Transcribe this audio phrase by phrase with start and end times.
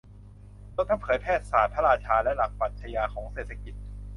[0.75, 3.73] รวมทั้งเผยแพร่ศาสตร์พระราชาและหลักปรัชญาของเศรษฐกิจ